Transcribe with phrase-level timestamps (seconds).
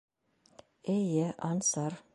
[0.95, 2.01] Эйе, Ансар.